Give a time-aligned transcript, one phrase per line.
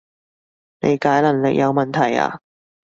[0.79, 2.41] 理解能力有問題呀？